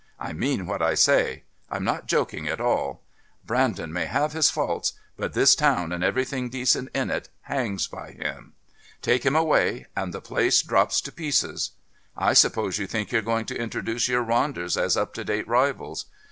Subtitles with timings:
[0.19, 1.43] "I mean what I say.
[1.69, 3.03] I'm not joking at all.
[3.45, 8.09] Brandon may have his faults, but this town and everything decent in it hangs by
[8.13, 8.53] him.
[9.03, 11.73] Take him away and the place drops to pieces.
[12.17, 16.07] I suppose you think you're going to introduce your Ronders as up to date rivals.